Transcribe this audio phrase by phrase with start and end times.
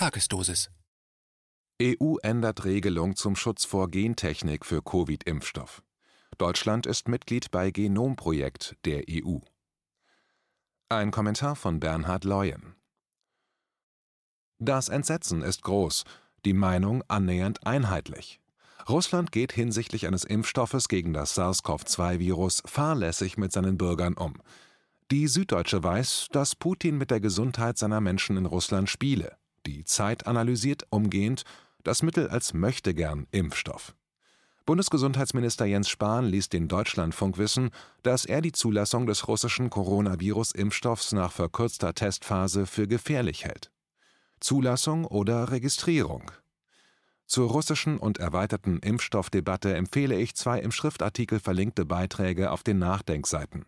[0.00, 0.70] Tagesdosis.
[1.82, 5.82] EU ändert Regelung zum Schutz vor Gentechnik für Covid-Impfstoff.
[6.38, 9.40] Deutschland ist Mitglied bei Genomprojekt der EU.
[10.88, 12.76] Ein Kommentar von Bernhard Leuen.
[14.58, 16.04] Das Entsetzen ist groß,
[16.46, 18.40] die Meinung annähernd einheitlich.
[18.88, 24.40] Russland geht hinsichtlich eines Impfstoffes gegen das SARS-CoV-2-Virus fahrlässig mit seinen Bürgern um.
[25.10, 29.36] Die Süddeutsche weiß, dass Putin mit der Gesundheit seiner Menschen in Russland spiele.
[29.70, 31.44] Die Zeit analysiert umgehend
[31.84, 33.94] das Mittel als möchtegern Impfstoff.
[34.66, 37.70] Bundesgesundheitsminister Jens Spahn ließ den Deutschlandfunk wissen,
[38.02, 43.70] dass er die Zulassung des russischen Coronavirus-Impfstoffs nach verkürzter Testphase für gefährlich hält.
[44.40, 46.32] Zulassung oder Registrierung?
[47.26, 53.66] Zur russischen und erweiterten Impfstoffdebatte empfehle ich zwei im Schriftartikel verlinkte Beiträge auf den Nachdenkseiten.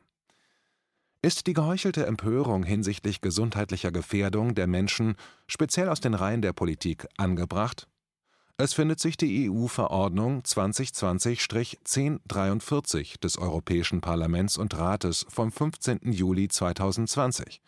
[1.25, 5.15] Ist die geheuchelte Empörung hinsichtlich gesundheitlicher Gefährdung der Menschen,
[5.47, 7.87] speziell aus den Reihen der Politik, angebracht?
[8.57, 16.11] Es findet sich die EU-Verordnung 2020-1043 des Europäischen Parlaments und Rates vom 15.
[16.11, 17.63] Juli 2020.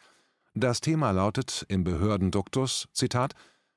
[0.55, 3.34] Das Thema lautet im Behördenduktus, Zitat,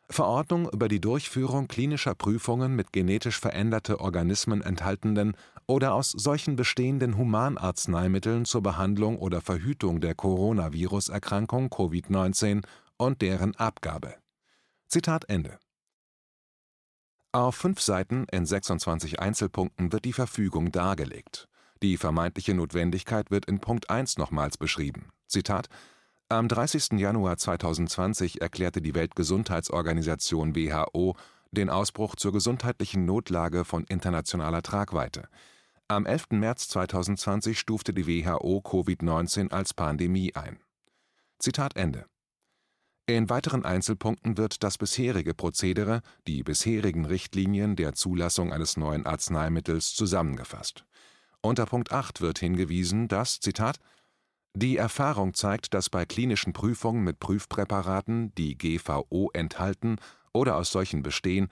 [0.09, 5.35] Verordnung über die Durchführung klinischer Prüfungen mit genetisch veränderte Organismen enthaltenden
[5.67, 12.63] oder aus solchen bestehenden Humanarzneimitteln zur Behandlung oder Verhütung der Coronavirus-Erkrankung Covid-19
[12.97, 14.15] und deren Abgabe.
[14.87, 15.59] Zitat Ende.
[17.33, 21.49] Auf fünf Seiten in 26 Einzelpunkten wird die Verfügung dargelegt.
[21.83, 25.09] Die vermeintliche Notwendigkeit wird in Punkt 1 nochmals beschrieben.
[25.27, 25.67] Zitat
[26.29, 26.93] am 30.
[26.99, 31.15] Januar 2020 erklärte die Weltgesundheitsorganisation WHO
[31.51, 35.29] den Ausbruch zur gesundheitlichen Notlage von internationaler Tragweite.
[35.89, 36.31] Am 11.
[36.31, 40.59] März 2020 stufte die WHO Covid-19 als Pandemie ein.
[41.39, 42.05] Zitat Ende.
[43.05, 49.95] In weiteren Einzelpunkten wird das bisherige Prozedere, die bisherigen Richtlinien der Zulassung eines neuen Arzneimittels
[49.95, 50.83] zusammengefasst.
[51.39, 53.79] Unter Punkt 8 wird hingewiesen, dass, Zitat,
[54.53, 60.01] die Erfahrung zeigt, dass bei klinischen Prüfungen mit Prüfpräparaten, die GVO enthalten
[60.33, 61.47] oder aus solchen bestehen,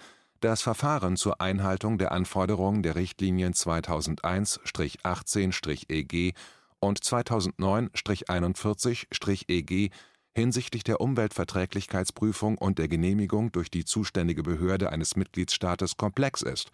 [0.46, 6.34] das Verfahren zur Einhaltung der Anforderungen der Richtlinien 2001/18/EG
[6.80, 9.90] und 2009/41/EG
[10.34, 16.70] hinsichtlich der Umweltverträglichkeitsprüfung und der Genehmigung durch die zuständige Behörde eines Mitgliedstaates komplex ist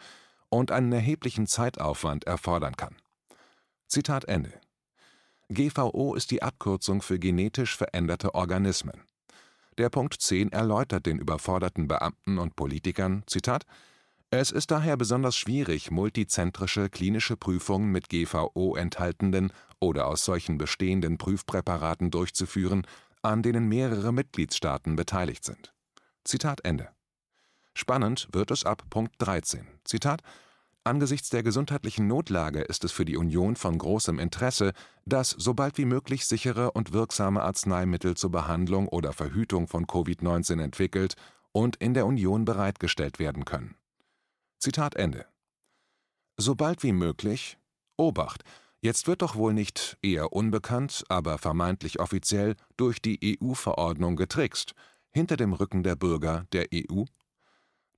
[0.50, 2.98] und einen erheblichen Zeitaufwand erfordern kann.
[3.88, 4.52] Zitat Ende.
[5.50, 9.06] GVO ist die Abkürzung für genetisch veränderte Organismen.
[9.78, 13.66] Der Punkt 10 erläutert den überforderten Beamten und Politikern, Zitat,
[14.30, 21.18] es ist daher besonders schwierig, multizentrische klinische Prüfungen mit GVO enthaltenden oder aus solchen bestehenden
[21.18, 22.88] Prüfpräparaten durchzuführen,
[23.22, 25.74] an denen mehrere Mitgliedstaaten beteiligt sind.
[26.24, 26.90] Zitat Ende.
[27.74, 29.68] Spannend wird es ab Punkt 13.
[30.84, 34.74] Angesichts der gesundheitlichen Notlage ist es für die Union von großem Interesse,
[35.06, 40.60] dass so bald wie möglich sichere und wirksame Arzneimittel zur Behandlung oder Verhütung von Covid-19
[40.60, 41.14] entwickelt
[41.52, 43.76] und in der Union bereitgestellt werden können.
[44.58, 45.28] Zitat Ende.
[46.38, 47.60] So bald wie möglich
[47.96, 48.44] Obacht,
[48.82, 54.74] jetzt wird doch wohl nicht eher unbekannt, aber vermeintlich offiziell durch die EU-Verordnung getrickst,
[55.12, 57.04] hinter dem Rücken der Bürger der EU?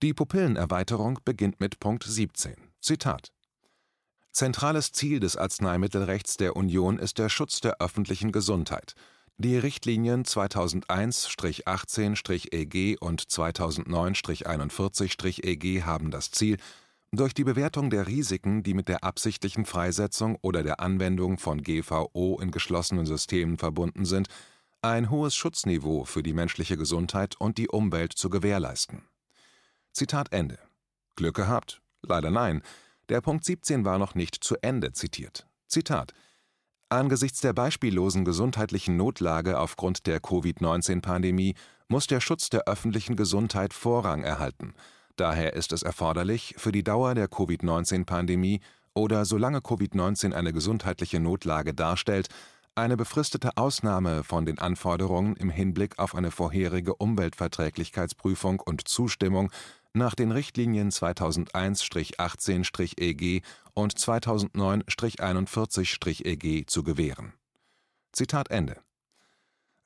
[0.02, 2.73] Die Pupillenerweiterung beginnt mit Punkt 17.
[2.84, 3.32] Zitat
[4.34, 8.96] Zentrales Ziel des Arzneimittelrechts der Union ist der Schutz der öffentlichen Gesundheit.
[9.38, 16.58] Die Richtlinien 2001/18/EG und 2009/41/EG haben das Ziel,
[17.14, 22.38] durch die Bewertung der Risiken, die mit der absichtlichen Freisetzung oder der Anwendung von GVO
[22.42, 24.28] in geschlossenen Systemen verbunden sind,
[24.82, 29.08] ein hohes Schutzniveau für die menschliche Gesundheit und die Umwelt zu gewährleisten.
[29.94, 30.60] Zitat Ende.
[31.16, 31.80] Glück gehabt?
[32.06, 32.62] Leider nein.
[33.10, 35.48] Der Punkt 17 war noch nicht zu Ende zitiert.
[35.68, 36.14] Zitat
[36.90, 41.56] Angesichts der beispiellosen gesundheitlichen Notlage aufgrund der Covid-19-Pandemie
[41.88, 44.76] muss der Schutz der öffentlichen Gesundheit Vorrang erhalten.
[45.16, 48.62] Daher ist es erforderlich, für die Dauer der Covid-19-Pandemie
[48.94, 52.30] oder solange Covid-19 eine gesundheitliche Notlage darstellt,
[52.76, 59.52] eine befristete Ausnahme von den Anforderungen im Hinblick auf eine vorherige Umweltverträglichkeitsprüfung und Zustimmung
[59.94, 63.42] nach den Richtlinien 2001/18/EG
[63.74, 67.32] und 2009/41/EG zu gewähren.
[68.12, 68.82] Zitat Ende.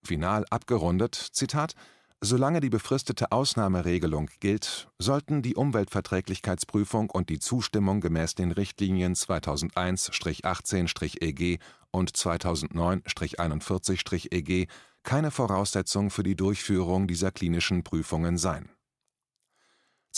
[0.03, 1.75] Final abgerundet, Zitat
[2.19, 11.59] Solange die befristete Ausnahmeregelung gilt, sollten die Umweltverträglichkeitsprüfung und die Zustimmung gemäß den Richtlinien 2001/18/EG
[11.91, 14.65] und 2009/41/EG
[15.03, 18.71] keine Voraussetzung für die Durchführung dieser klinischen Prüfungen sein.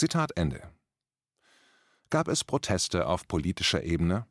[0.00, 0.62] Zitat Ende.
[2.08, 4.26] Gab es Proteste auf politischer Ebene?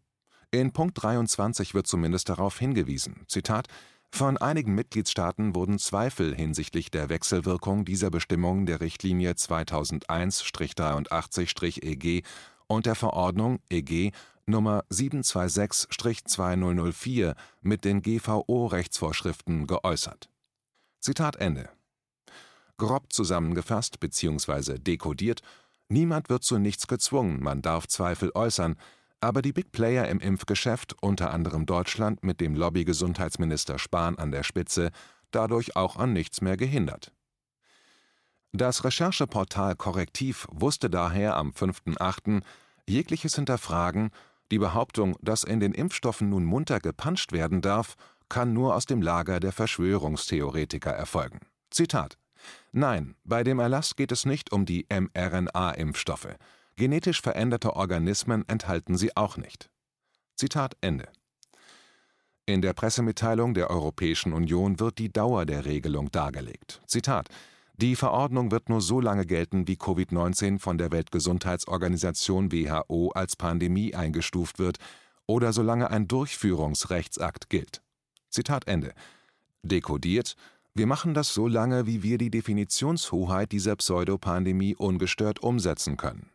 [0.50, 3.26] In Punkt 23 wird zumindest darauf hingewiesen.
[3.28, 3.68] Zitat
[4.10, 12.24] von einigen Mitgliedstaaten wurden Zweifel hinsichtlich der Wechselwirkung dieser Bestimmungen der Richtlinie 2001/83/EG
[12.66, 14.12] und der Verordnung (EG)
[14.48, 14.84] Nr.
[14.90, 20.32] 726/2004 mit den GVO-Rechtsvorschriften geäußert.
[21.00, 21.70] Zitat Ende.
[22.80, 24.80] Grob zusammengefasst bzw.
[24.80, 25.42] dekodiert:
[25.90, 28.76] Niemand wird zu nichts gezwungen, man darf Zweifel äußern
[29.22, 34.44] aber die Big Player im Impfgeschäft, unter anderem Deutschland mit dem Lobby-Gesundheitsminister Spahn an der
[34.44, 34.92] Spitze,
[35.32, 37.12] dadurch auch an nichts mehr gehindert.
[38.52, 42.42] Das Rechercheportal Korrektiv wusste daher am 5.8.
[42.88, 44.10] jegliches Hinterfragen,
[44.52, 47.96] die Behauptung, dass in den Impfstoffen nun munter gepanscht werden darf,
[48.30, 51.40] kann nur aus dem Lager der Verschwörungstheoretiker erfolgen.
[51.70, 52.18] Zitat
[52.72, 56.36] Nein, bei dem Erlass geht es nicht um die mRNA-Impfstoffe.
[56.76, 59.70] Genetisch veränderte Organismen enthalten sie auch nicht.
[60.36, 61.10] Zitat Ende.
[62.46, 66.82] In der Pressemitteilung der Europäischen Union wird die Dauer der Regelung dargelegt.
[66.88, 67.28] Zitat
[67.76, 73.94] Die Verordnung wird nur so lange gelten, wie Covid-19 von der Weltgesundheitsorganisation WHO als Pandemie
[73.94, 74.78] eingestuft wird
[75.28, 77.84] oder solange ein Durchführungsrechtsakt gilt.
[78.30, 78.94] Zitat Ende.
[79.62, 80.36] Dekodiert
[80.80, 86.30] wir machen das so lange, wie wir die Definitionshoheit dieser Pseudopandemie ungestört umsetzen können.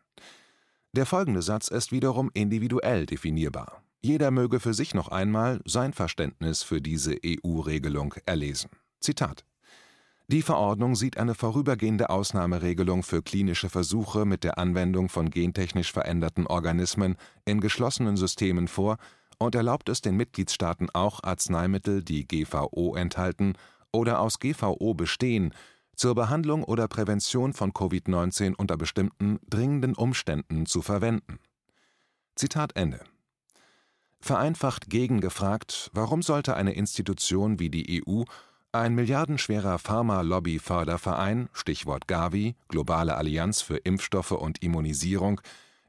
[0.92, 3.82] Der folgende Satz ist wiederum individuell definierbar.
[4.02, 8.68] Jeder möge für sich noch einmal sein Verständnis für diese EU-Regelung erlesen.
[9.00, 9.46] Zitat
[10.28, 16.46] Die Verordnung sieht eine vorübergehende Ausnahmeregelung für klinische Versuche mit der Anwendung von gentechnisch veränderten
[16.46, 17.16] Organismen
[17.46, 18.98] in geschlossenen Systemen vor
[19.38, 23.54] und erlaubt es den Mitgliedstaaten auch Arzneimittel, die GVO enthalten
[23.94, 25.54] oder aus GVO bestehen,
[25.96, 31.38] zur Behandlung oder Prävention von Covid-19 unter bestimmten dringenden Umständen zu verwenden.
[32.34, 33.00] Zitat Ende.
[34.20, 38.22] Vereinfacht gegengefragt, warum sollte eine Institution wie die EU,
[38.72, 45.40] ein milliardenschwerer Pharma-Lobby-Förderverein, Stichwort Gavi, Globale Allianz für Impfstoffe und Immunisierung,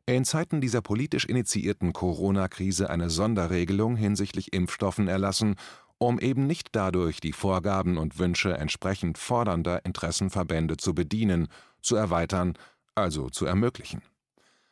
[0.05, 5.55] in Zeiten dieser politisch initiierten Corona-Krise eine Sonderregelung hinsichtlich Impfstoffen erlassen
[5.97, 11.47] um eben nicht dadurch die Vorgaben und Wünsche entsprechend fordernder Interessenverbände zu bedienen,
[11.81, 12.57] zu erweitern,
[12.95, 14.01] also zu ermöglichen.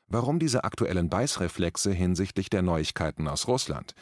[0.07, 3.95] Warum diese aktuellen Beißreflexe hinsichtlich der Neuigkeiten aus Russland?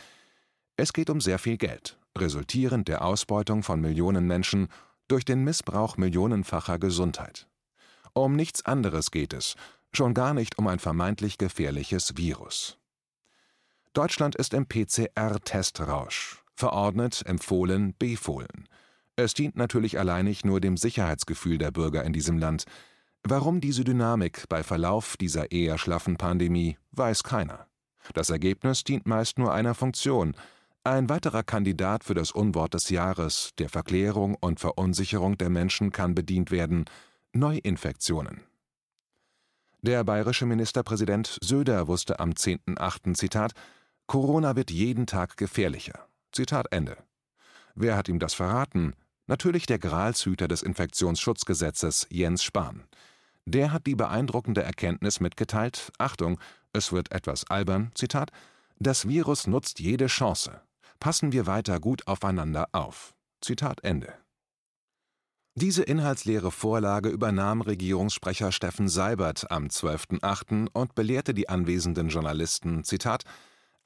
[0.76, 4.68] Es geht um sehr viel Geld, resultierend der Ausbeutung von Millionen Menschen
[5.08, 7.48] durch den Missbrauch millionenfacher Gesundheit.
[8.14, 9.56] Um nichts anderes geht es,
[9.94, 12.78] schon gar nicht um ein vermeintlich gefährliches Virus.
[13.94, 18.68] Deutschland ist im PCR-Testrausch, verordnet, empfohlen, befohlen.
[19.16, 22.66] Es dient natürlich alleinig nur dem Sicherheitsgefühl der Bürger in diesem Land.
[23.24, 27.68] Warum diese Dynamik bei Verlauf dieser eher schlaffen Pandemie, weiß keiner.
[28.14, 30.36] Das Ergebnis dient meist nur einer Funktion.
[30.84, 36.16] Ein weiterer Kandidat für das Unwort des Jahres, der Verklärung und Verunsicherung der Menschen kann
[36.16, 36.86] bedient werden:
[37.34, 38.42] Neuinfektionen.
[39.84, 43.14] Der bayerische Ministerpräsident Söder wusste am 10.8.
[43.14, 43.54] Zitat:
[44.08, 46.08] Corona wird jeden Tag gefährlicher.
[46.32, 46.98] Zitat Ende.
[47.76, 48.94] Wer hat ihm das verraten?
[49.28, 52.84] Natürlich der Gralshüter des Infektionsschutzgesetzes, Jens Spahn.
[53.46, 56.40] Der hat die beeindruckende Erkenntnis mitgeteilt: Achtung,
[56.74, 58.32] es wird etwas albern, Zitat,
[58.80, 60.62] das Virus nutzt jede Chance.
[61.00, 63.14] Passen wir weiter gut aufeinander auf.
[63.42, 64.14] Zitat Ende.
[65.56, 70.70] Diese inhaltsleere Vorlage übernahm Regierungssprecher Steffen Seibert am 12.08.
[70.72, 73.24] und belehrte die anwesenden Journalisten: Zitat,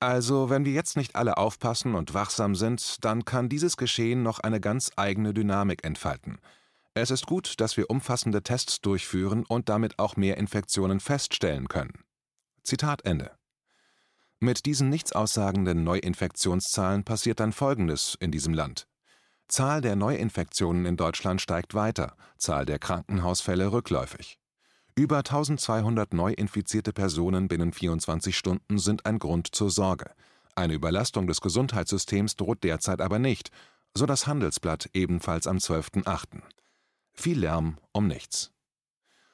[0.06, 4.38] also, wenn wir jetzt nicht alle aufpassen und wachsam sind, dann kann dieses Geschehen noch
[4.38, 6.38] eine ganz eigene Dynamik entfalten.
[6.94, 12.04] Es ist gut, dass wir umfassende Tests durchführen und damit auch mehr Infektionen feststellen können.
[12.62, 13.32] Zitat Ende.
[14.40, 18.88] Mit diesen nichtsaussagenden Neuinfektionszahlen passiert dann Folgendes in diesem Land.
[19.48, 24.38] Zahl der Neuinfektionen in Deutschland steigt weiter, Zahl der Krankenhausfälle rückläufig.
[24.98, 30.10] Über 1200 neu infizierte Personen binnen 24 Stunden sind ein Grund zur Sorge.
[30.56, 33.52] Eine Überlastung des Gesundheitssystems droht derzeit aber nicht,
[33.94, 36.42] so das Handelsblatt ebenfalls am 12.8.
[37.12, 38.54] Viel Lärm um nichts.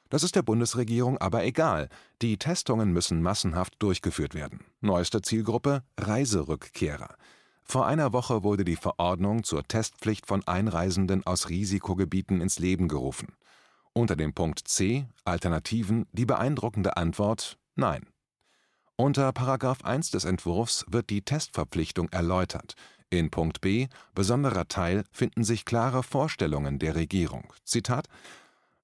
[0.09, 1.89] Das ist der Bundesregierung aber egal.
[2.23, 4.65] Die Testungen müssen massenhaft durchgeführt werden.
[4.79, 7.13] Neueste Zielgruppe Reiserückkehrer.
[7.63, 13.35] Vor einer Woche wurde die Verordnung zur Testpflicht von Einreisenden aus Risikogebieten ins Leben gerufen.
[13.93, 18.07] Unter dem Punkt C Alternativen die beeindruckende Antwort Nein.
[18.95, 19.29] Unter§
[19.83, 22.75] 1 des Entwurfs wird die Testverpflichtung erläutert,
[23.09, 27.51] In Punkt B, besonderer Teil, finden sich klare Vorstellungen der Regierung.
[27.65, 28.07] Zitat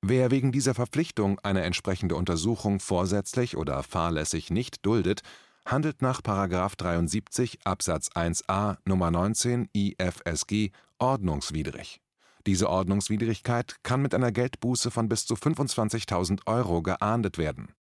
[0.01, 5.21] Wer wegen dieser Verpflichtung eine entsprechende Untersuchung vorsätzlich oder fahrlässig nicht duldet,
[5.65, 6.21] handelt nach§
[6.77, 9.11] 73 Absatz 1a Nr.
[9.11, 12.01] 19 IFSG ordnungswidrig.
[12.47, 17.73] Diese Ordnungswidrigkeit kann mit einer Geldbuße von bis zu 25.000 Euro geahndet werden.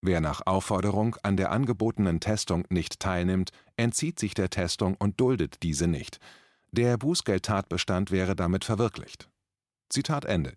[0.00, 5.62] Wer nach Aufforderung an der angebotenen Testung nicht teilnimmt, entzieht sich der Testung und duldet
[5.62, 6.20] diese nicht.
[6.72, 9.28] Der Bußgeldtatbestand wäre damit verwirklicht.
[9.90, 10.54] Zitat Ende.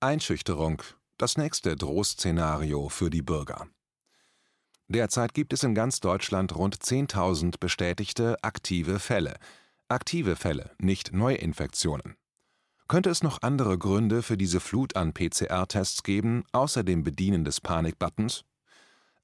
[0.00, 0.82] Einschüchterung,
[1.16, 3.66] das nächste Drohszenario für die Bürger.
[4.88, 9.36] Derzeit gibt es in ganz Deutschland rund 10.000 bestätigte aktive Fälle.
[9.88, 12.16] Aktive Fälle, nicht Neuinfektionen.
[12.86, 17.60] Könnte es noch andere Gründe für diese Flut an PCR-Tests geben, außer dem Bedienen des
[17.60, 18.44] Panikbuttons?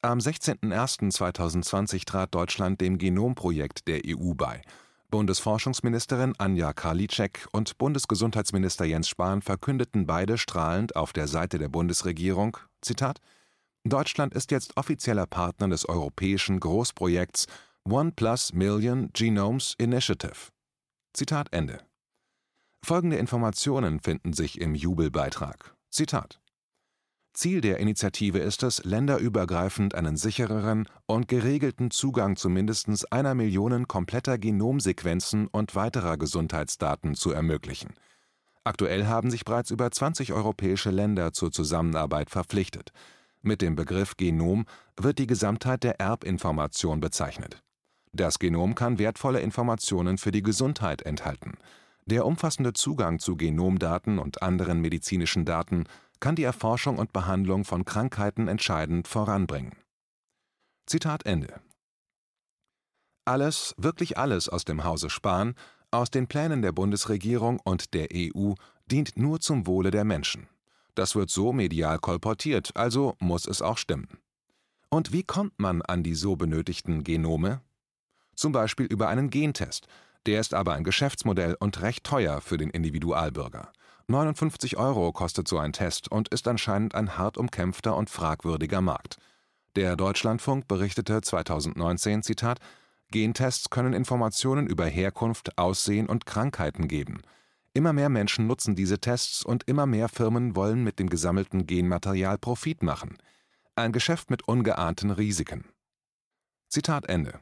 [0.00, 4.62] Am 16.01.2020 trat Deutschland dem Genomprojekt der EU bei.
[5.10, 12.56] Bundesforschungsministerin Anja Karliczek und Bundesgesundheitsminister Jens Spahn verkündeten beide strahlend auf der Seite der Bundesregierung:
[12.80, 13.20] Zitat,
[13.84, 17.46] Deutschland ist jetzt offizieller Partner des europäischen Großprojekts
[17.84, 20.48] One Plus Million Genomes Initiative.
[21.12, 21.89] Zitat Ende.
[22.82, 25.74] Folgende Informationen finden sich im Jubelbeitrag.
[25.90, 26.40] Zitat
[27.32, 33.86] Ziel der Initiative ist es, länderübergreifend einen sichereren und geregelten Zugang zu mindestens einer Million
[33.86, 37.94] kompletter Genomsequenzen und weiterer Gesundheitsdaten zu ermöglichen.
[38.64, 42.90] Aktuell haben sich bereits über 20 europäische Länder zur Zusammenarbeit verpflichtet.
[43.42, 47.62] Mit dem Begriff Genom wird die Gesamtheit der Erbinformation bezeichnet.
[48.12, 51.52] Das Genom kann wertvolle Informationen für die Gesundheit enthalten.
[52.06, 55.84] Der umfassende Zugang zu Genomdaten und anderen medizinischen Daten
[56.18, 59.72] kann die Erforschung und Behandlung von Krankheiten entscheidend voranbringen.
[60.86, 61.60] Zitat Ende.
[63.24, 65.54] Alles, wirklich alles aus dem Hause Spahn,
[65.90, 68.54] aus den Plänen der Bundesregierung und der EU
[68.86, 70.48] dient nur zum Wohle der Menschen.
[70.94, 74.18] Das wird so medial kolportiert, also muss es auch stimmen.
[74.88, 77.60] Und wie kommt man an die so benötigten Genome?
[78.34, 79.86] Zum Beispiel über einen Gentest,
[80.26, 83.72] der ist aber ein Geschäftsmodell und recht teuer für den Individualbürger.
[84.08, 89.18] 59 Euro kostet so ein Test und ist anscheinend ein hart umkämpfter und fragwürdiger Markt.
[89.76, 92.58] Der Deutschlandfunk berichtete 2019, Zitat,
[93.12, 97.22] Gentests können Informationen über Herkunft, Aussehen und Krankheiten geben.
[97.72, 102.38] Immer mehr Menschen nutzen diese Tests und immer mehr Firmen wollen mit dem gesammelten Genmaterial
[102.38, 103.16] Profit machen.
[103.76, 105.64] Ein Geschäft mit ungeahnten Risiken.
[106.68, 107.40] Zitat Ende.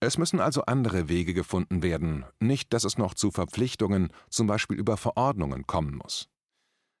[0.00, 4.76] Es müssen also andere Wege gefunden werden, nicht dass es noch zu Verpflichtungen, zum Beispiel
[4.76, 6.28] über Verordnungen, kommen muss.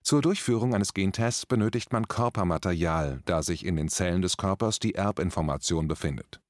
[0.02, 4.94] Zur Durchführung eines Gentests benötigt man Körpermaterial, da sich in den Zellen des Körpers die
[4.94, 6.40] Erbinformation befindet.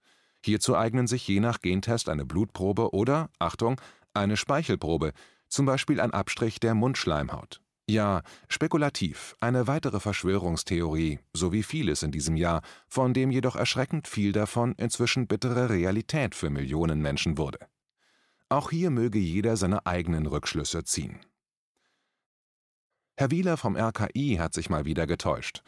[0.43, 3.81] Hierzu eignen sich je nach Gentest eine Blutprobe oder, Achtung,
[4.15, 5.13] eine Speichelprobe,
[5.49, 7.61] zum Beispiel ein Abstrich der Mundschleimhaut.
[7.91, 14.07] Ja, spekulativ, eine weitere Verschwörungstheorie, so wie vieles in diesem Jahr, von dem jedoch erschreckend
[14.07, 17.61] viel davon inzwischen bittere Realität für Millionen Menschen wurde.
[18.51, 21.21] Auch hier möge jeder seine eigenen Rückschlüsse ziehen.
[23.17, 25.63] Herr Wieler vom RKI hat sich mal wieder getäuscht,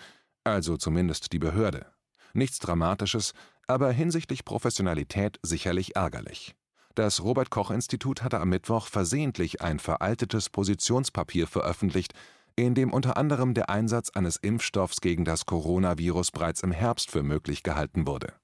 [0.45, 1.87] also zumindest die Behörde.
[2.35, 3.33] Nichts Dramatisches,
[3.67, 6.55] aber hinsichtlich Professionalität sicherlich ärgerlich.
[7.01, 12.13] Das Robert Koch Institut hatte am Mittwoch versehentlich ein veraltetes Positionspapier veröffentlicht,
[12.57, 17.23] in dem unter anderem der Einsatz eines Impfstoffs gegen das Coronavirus bereits im Herbst für
[17.23, 18.35] möglich gehalten wurde.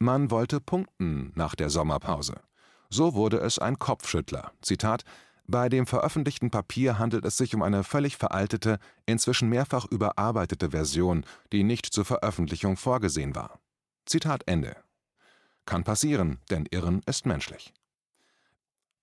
[0.00, 2.40] Man wollte punkten nach der Sommerpause.
[2.88, 4.50] So wurde es ein Kopfschüttler.
[4.62, 5.04] Zitat
[5.46, 11.24] bei dem veröffentlichten Papier handelt es sich um eine völlig veraltete, inzwischen mehrfach überarbeitete Version,
[11.52, 13.60] die nicht zur Veröffentlichung vorgesehen war.
[14.06, 14.74] Zitat Ende.
[15.70, 17.72] Kann passieren, denn Irren ist menschlich.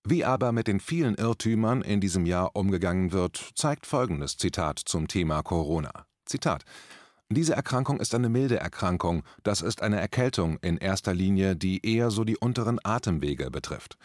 [0.04, 5.08] Wie aber mit den vielen Irrtümern in diesem Jahr umgegangen wird, zeigt folgendes Zitat zum
[5.08, 6.04] Thema Corona.
[6.26, 6.66] Zitat
[7.30, 12.10] diese Erkrankung ist eine milde Erkrankung, das ist eine Erkältung in erster Linie, die eher
[12.10, 13.96] so die unteren Atemwege betrifft.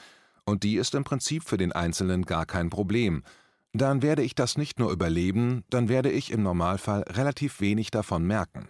[0.46, 3.24] Und die ist im Prinzip für den Einzelnen gar kein Problem.
[3.74, 8.25] Dann werde ich das nicht nur überleben, dann werde ich im Normalfall relativ wenig davon
[8.25, 8.70] merken.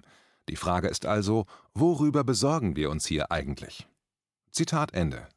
[0.49, 3.87] Die Frage ist also, worüber besorgen wir uns hier eigentlich?
[4.51, 5.27] Zitat Ende.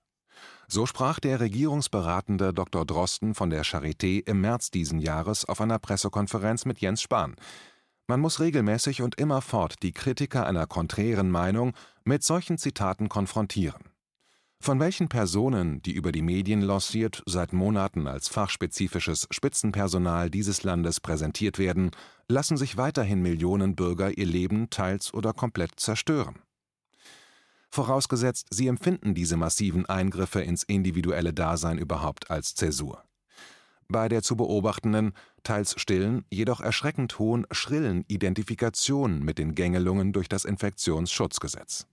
[0.69, 2.85] So sprach der Regierungsberatende Dr.
[2.85, 7.37] Drosten von der Charité im März diesen Jahres auf einer Pressekonferenz mit Jens Spahn.
[8.09, 11.73] Man muss regelmäßig und immerfort die Kritiker einer konträren Meinung
[12.05, 13.83] mit solchen Zitaten konfrontieren.
[14.61, 21.01] Von welchen Personen, die über die Medien lanciert, seit Monaten als fachspezifisches Spitzenpersonal dieses Landes
[21.01, 21.91] präsentiert werden,
[22.29, 26.41] lassen sich weiterhin Millionen Bürger ihr Leben teils oder komplett zerstören.
[27.71, 33.05] vorausgesetzt, sie empfinden diese massiven Eingriffe ins individuelle Dasein überhaupt als Zäsur.
[33.89, 40.29] Bei der zu beobachtenden, teils stillen, jedoch erschreckend hohen, schrillen Identifikation mit den Gängelungen durch
[40.29, 41.87] das Infektionsschutzgesetz.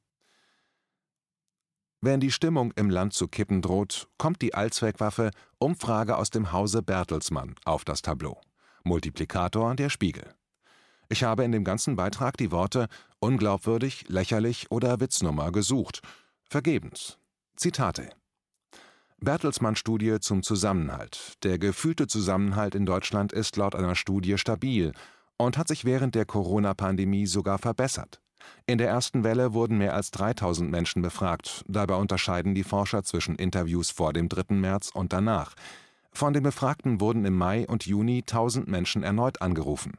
[2.06, 6.84] Wenn die Stimmung im Land zu kippen droht, kommt die Allzweckwaffe Umfrage aus dem Hause
[6.84, 8.42] Bertelsmann auf das Tableau.
[8.84, 10.26] Multiplikator der Spiegel.
[11.08, 16.02] Ich habe in dem ganzen Beitrag die Worte unglaubwürdig, lächerlich oder Witznummer gesucht.
[16.50, 17.20] Vergebens.
[17.56, 18.10] Zitate.
[19.22, 21.42] Bertelsmann-Studie zum Zusammenhalt.
[21.44, 24.92] Der gefühlte Zusammenhalt in Deutschland ist laut einer Studie stabil
[25.38, 28.23] und hat sich während der Corona-Pandemie sogar verbessert.
[28.66, 31.64] In der ersten Welle wurden mehr als 3000 Menschen befragt.
[31.68, 34.56] Dabei unterscheiden die Forscher zwischen Interviews vor dem 3.
[34.56, 35.54] März und danach.
[36.12, 39.94] Von den Befragten wurden im Mai und Juni 1000 Menschen erneut angerufen.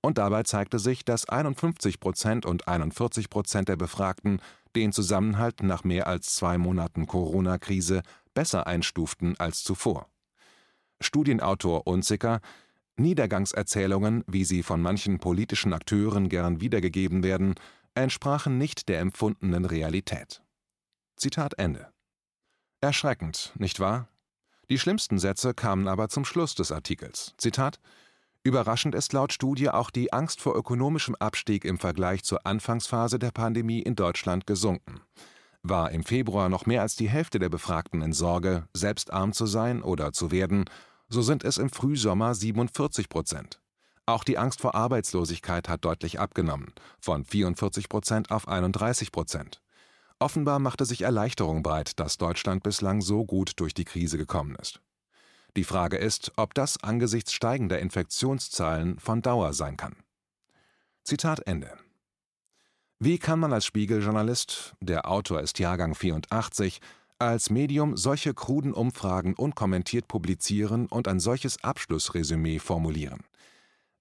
[0.00, 4.40] Und dabei zeigte sich, dass 51 Prozent und 41 Prozent der Befragten
[4.76, 8.02] den Zusammenhalt nach mehr als zwei Monaten Corona-Krise
[8.34, 10.08] besser einstuften als zuvor.
[11.00, 12.40] Studienautor Unzicker
[12.96, 17.54] Niedergangserzählungen, wie sie von manchen politischen Akteuren gern wiedergegeben werden,
[17.94, 20.42] entsprachen nicht der empfundenen Realität.
[21.16, 21.92] Zitat Ende.
[22.80, 24.08] Erschreckend, nicht wahr?
[24.68, 27.34] Die schlimmsten Sätze kamen aber zum Schluss des Artikels.
[27.38, 27.80] Zitat
[28.42, 33.30] Überraschend ist laut Studie auch die Angst vor ökonomischem Abstieg im Vergleich zur Anfangsphase der
[33.30, 35.00] Pandemie in Deutschland gesunken.
[35.62, 39.46] War im Februar noch mehr als die Hälfte der Befragten in Sorge, selbst arm zu
[39.46, 40.66] sein oder zu werden,
[41.08, 43.62] so sind es im Frühsommer 47 Prozent.
[44.06, 49.62] Auch die Angst vor Arbeitslosigkeit hat deutlich abgenommen, von 44 Prozent auf 31 Prozent.
[50.18, 54.80] Offenbar machte sich Erleichterung breit, dass Deutschland bislang so gut durch die Krise gekommen ist.
[55.56, 59.96] Die Frage ist, ob das angesichts steigender Infektionszahlen von Dauer sein kann.
[61.04, 61.72] Zitat Ende.
[62.98, 66.80] Wie kann man als Spiegeljournalist, der Autor ist Jahrgang 84,
[67.18, 73.24] als Medium solche kruden Umfragen unkommentiert publizieren und ein solches Abschlussresümee formulieren?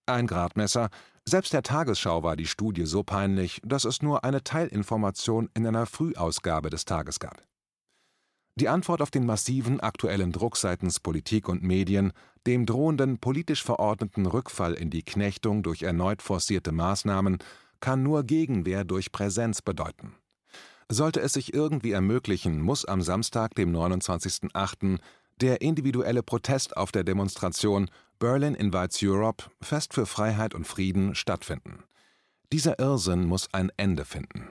[0.06, 0.90] Ein Gradmesser,
[1.26, 5.86] selbst der Tagesschau war die Studie so peinlich, dass es nur eine Teilinformation in einer
[5.86, 7.42] Frühausgabe des Tages gab.
[8.56, 12.12] Die Antwort auf den massiven aktuellen Druck seitens Politik und Medien,
[12.46, 17.40] dem drohenden politisch verordneten Rückfall in die Knechtung durch erneut forcierte Maßnahmen
[17.80, 20.16] kann nur Gegenwehr durch Präsenz bedeuten.
[20.90, 25.00] Sollte es sich irgendwie ermöglichen, muss am Samstag, dem 29.08.,
[25.42, 27.90] der individuelle Protest auf der Demonstration
[28.24, 31.84] Berlin Invites Europe Fest für Freiheit und Frieden stattfinden.
[32.54, 34.48] Dieser Irrsinn muss ein Ende finden.